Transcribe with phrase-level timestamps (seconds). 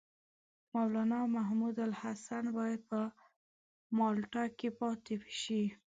[0.73, 2.99] مولنا محمودالحسن باید په
[3.97, 5.63] مالټا کې پاته شي.